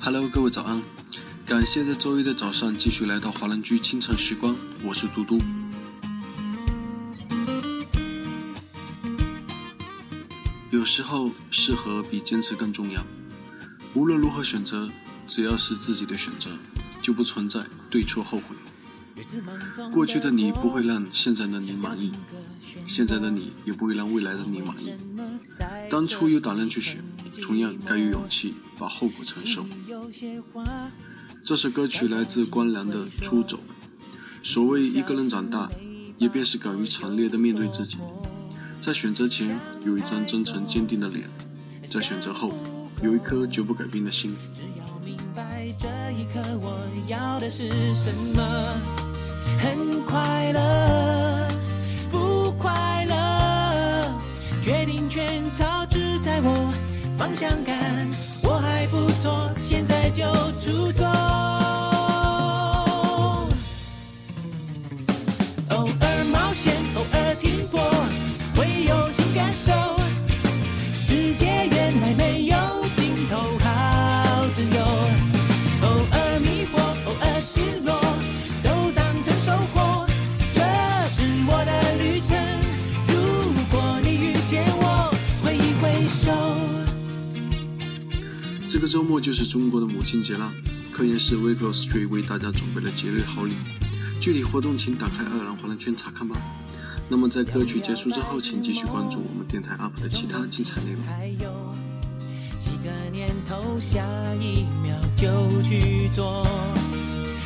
[0.00, 0.80] Hello，各位早安！
[1.44, 5.38] 感谢在周一的早上继续来到华人居清晨时光，我是嘟嘟。
[10.70, 13.04] 有时候，适合比坚持更重要。
[13.94, 14.88] 无论如何选择，
[15.26, 16.50] 只要是自己的选择，
[17.02, 18.56] 就不存在对错后悔。
[19.92, 22.12] 过去的你不会让现在的你满意，
[22.86, 24.94] 现在的你也不会让未来的你满意。
[25.90, 27.04] 当初有胆量去选，
[27.42, 29.66] 同样该有勇气把后果承受。
[31.44, 33.56] 这首歌曲来自关良的《出走》。
[34.42, 35.68] 所谓一个人长大，
[36.16, 37.98] 也便是敢于强烈的面对自己。
[38.80, 41.28] 在选择前有一张真诚坚定的脸，
[41.86, 42.54] 在选择后
[43.02, 44.34] 有一颗绝不改变的心。
[44.54, 48.42] 只要明白这一刻我要的是什么。
[49.58, 51.48] 很快乐，
[52.10, 54.18] 不快乐，
[54.62, 56.72] 决定权操只在我，
[57.18, 58.08] 方向感
[58.42, 60.24] 我还不错，现就
[60.60, 61.57] 出走。
[88.78, 90.52] 这个周末就是中国的母亲节了，
[90.92, 93.54] 科研室 w e c o Street 为大家准备了节日好礼，
[94.20, 96.36] 具体活动请打开爱尔兰华人圈查看吧。
[97.08, 101.02] 那么在歌曲结束之后，请继续关注我们电台 UP 的其他精彩内容。
[101.04, 101.74] 还有
[102.60, 103.98] 几个念头，下
[104.36, 106.46] 一秒就去做，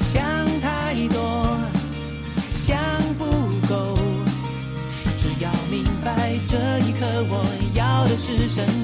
[0.00, 0.20] 想
[0.60, 1.58] 太多，
[2.54, 2.76] 想
[3.16, 3.24] 不
[3.66, 3.98] 够，
[5.16, 8.60] 只要明白这一刻我要的是什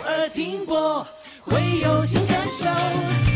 [0.00, 1.06] 偶尔停泊，
[1.44, 3.29] 会有新感受。